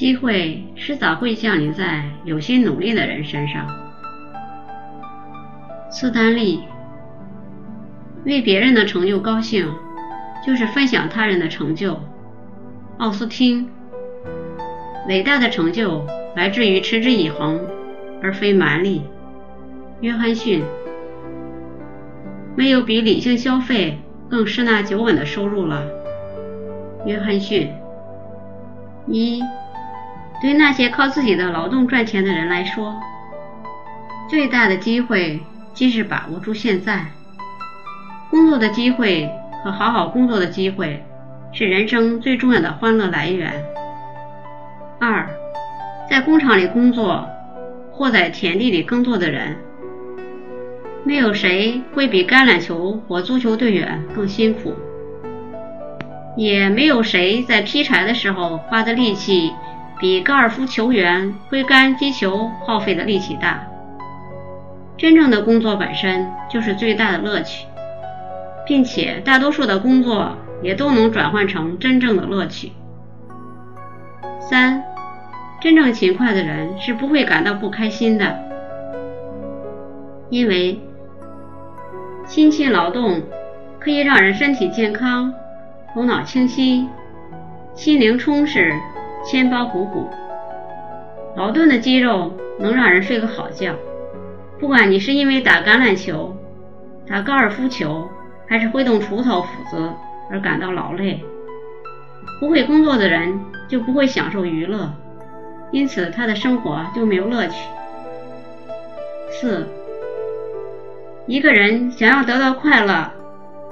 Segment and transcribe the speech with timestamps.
[0.00, 3.66] 机会迟早会降临在有心努力的人身上。
[5.90, 6.60] 斯丹利，
[8.24, 9.70] 为别人的成就高兴，
[10.46, 12.00] 就是分享他人的成就。
[12.96, 13.68] 奥斯汀，
[15.06, 17.60] 伟大的成就来自于持之以恒，
[18.22, 19.02] 而非蛮力。
[20.00, 20.64] 约翰逊，
[22.56, 23.98] 没有比理性消费
[24.30, 25.84] 更十拿九稳的收入了。
[27.04, 27.70] 约翰逊，
[29.06, 29.42] 一。
[30.40, 32.98] 对那些靠自己的劳动赚钱的人来说，
[34.28, 35.40] 最大的机会
[35.74, 37.04] 即是把握住现在。
[38.30, 39.28] 工作的机会
[39.62, 41.04] 和好好工作的机会
[41.52, 43.52] 是人生最重要的欢乐来源。
[44.98, 45.28] 二，
[46.08, 47.28] 在工厂里工作
[47.92, 49.56] 或在田地里耕作的人，
[51.04, 54.74] 没有谁会比橄榄球或足球队员更辛苦，
[56.36, 59.52] 也没有谁在劈柴的时候花的力气。
[60.00, 63.66] 比高尔夫球员挥杆击球耗费的力气大。
[64.96, 67.66] 真正的工作本身就是最大的乐趣，
[68.66, 72.72] 并且大多数的工作也都能转换成真正的乐趣。
[74.40, 74.82] 三，
[75.60, 78.38] 真正勤快的人是不会感到不开心的，
[80.30, 80.80] 因为
[82.26, 83.22] 辛勤劳动
[83.78, 85.32] 可以让人身体健康、
[85.94, 86.88] 头脑清晰、
[87.74, 88.72] 心灵充实。
[89.24, 90.08] 千包鼓鼓，
[91.36, 93.74] 劳顿的肌肉能让人睡个好觉。
[94.58, 96.36] 不管你是因为打橄榄球、
[97.06, 98.08] 打高尔夫球，
[98.48, 99.90] 还是挥动锄头、斧子
[100.30, 101.22] 而感到劳累，
[102.40, 104.90] 不会工作的人就不会享受娱乐，
[105.70, 107.68] 因此他的生活就没有乐趣。
[109.30, 109.66] 四，
[111.26, 113.10] 一个人想要得到快乐，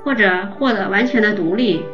[0.05, 1.85] 或者获得完全的独立，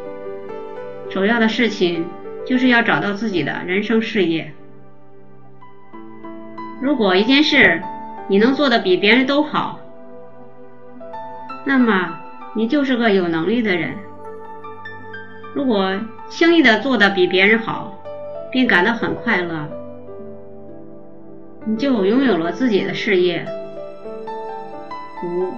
[1.09, 2.05] 首要的事情。
[2.45, 4.53] 就是要找到自己的人生事业。
[6.81, 7.81] 如果一件事
[8.27, 9.79] 你能做的比别人都好，
[11.65, 12.19] 那么
[12.55, 13.95] 你就是个有能力的人。
[15.53, 17.97] 如果轻易的做的比别人好，
[18.51, 19.67] 并感到很快乐，
[21.65, 23.45] 你就拥有了自己的事业。
[25.23, 25.53] 五，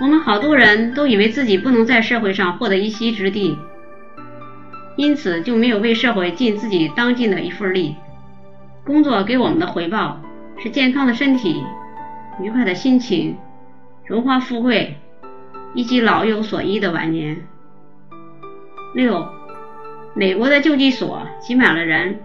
[0.00, 3.58] 我们好多人都以为自己不能在社会上获得一席之地。
[4.96, 7.96] 因此就没有为社会尽自己当尽的一份力。
[8.84, 10.20] 工作给我们的回报
[10.58, 11.62] 是健康的身体、
[12.40, 13.36] 愉快的心情、
[14.04, 14.96] 荣华富贵
[15.74, 17.36] 以及老有所依的晚年。
[18.94, 19.26] 六，
[20.14, 22.20] 美国的救济所挤满了人，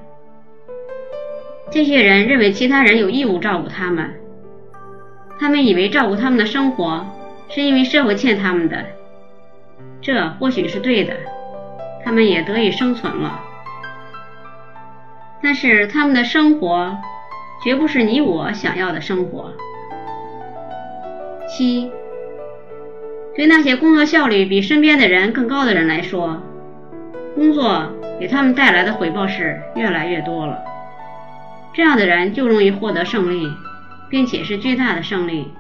[1.72, 4.14] 这些人认为其他人有义务照顾他们，
[5.38, 7.06] 他们以为照顾他们的生活
[7.50, 8.86] 是因为社会欠他们的，
[10.00, 11.14] 这或许是对的。
[12.04, 13.40] 他们也得以生存了，
[15.42, 16.98] 但是他们的生活
[17.64, 19.54] 绝不是你我想要的生活。
[21.48, 21.92] 七，
[23.36, 26.42] 对那些工作效率比身边的人更高的人来说，
[27.36, 27.86] 工作
[28.20, 30.58] 给他们带来的回报是越来越多了。
[31.74, 33.48] 这样的人就容易获得胜利，
[34.10, 35.54] 并且是巨大的胜利。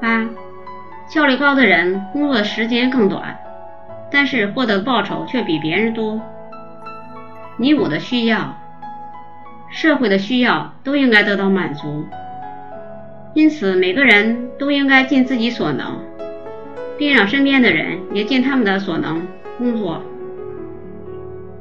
[0.00, 0.28] 八，
[1.08, 3.38] 效率高的人工作时间更短。
[4.12, 6.20] 但是获得的报酬却比别人多。
[7.56, 8.58] 你我的需要，
[9.70, 12.04] 社会的需要都应该得到满足，
[13.34, 15.98] 因此每个人都应该尽自己所能，
[16.98, 20.02] 并让身边的人也尽他们的所能工作。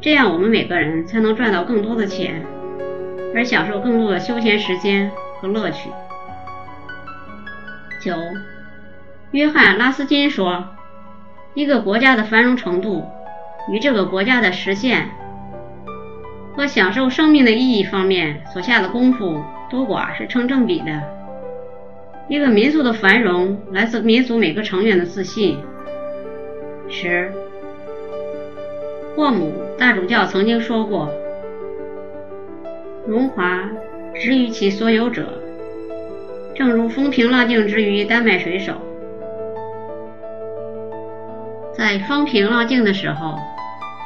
[0.02, 2.44] 这样我们每个人才能赚到更多的钱，
[3.34, 5.90] 而享受更多的休闲时间和乐趣。
[8.04, 8.16] 九，
[9.32, 10.66] 约翰·拉斯金说。
[11.54, 13.04] 一个国家的繁荣程度
[13.72, 15.10] 与这个国家的实现
[16.56, 21.02] 和享受生命的意义方面所下的功夫多寡是成正比的。
[22.30, 25.58] 一个民族的繁荣来自民族每个成员的自信。
[26.88, 27.32] 十，
[29.16, 31.10] 霍姆大主教曾经说过
[33.06, 33.70] ：“荣华
[34.16, 35.42] 之于其所有者，
[36.56, 38.74] 正如风平浪静之于丹麦水手。”
[41.82, 43.40] 在风平浪静的时候，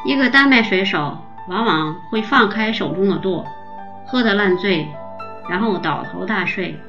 [0.05, 1.17] 一个丹麦水手
[1.49, 3.45] 往往会放开手中的舵，
[4.07, 4.87] 喝得烂醉，
[5.49, 6.79] 然后倒头大睡。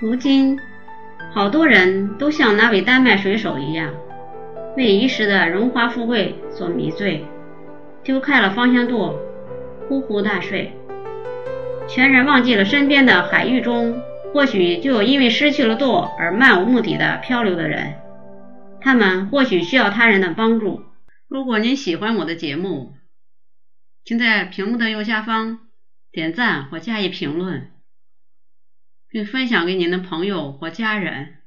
[0.00, 0.58] 如今，
[1.34, 3.90] 好多人都像那位丹麦水手一样，
[4.74, 7.26] 为一时的荣华富贵所迷醉，
[8.02, 9.14] 丢开了方向舵，
[9.86, 10.72] 呼呼大睡，
[11.86, 14.00] 全然忘记了身边的海域中
[14.32, 17.92] 或许就有因为失去了舵而漫无目的的漂流的人。
[18.80, 20.84] 他们或许需要他人的帮助，
[21.26, 22.94] 如果您喜欢我的节目，
[24.04, 25.68] 请在屏幕的右下方
[26.10, 27.72] 点赞或加以评论，
[29.08, 31.37] 并分享给您的朋友或家人。